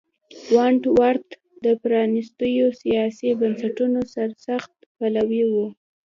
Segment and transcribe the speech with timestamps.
[0.55, 1.27] ونټ ورت
[1.65, 2.47] د پرانیستو
[2.81, 5.53] سیاسي بنسټونو سرسخت پلوی و.